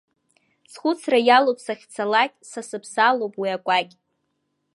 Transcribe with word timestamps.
Схәыцра 0.71 1.19
иалоуп 1.27 1.59
сахьцалак, 1.65 2.31
са 2.49 2.61
сыԥсы 2.67 2.99
алоуп 3.07 3.35
уи 3.41 3.49
акәакь. 3.55 3.93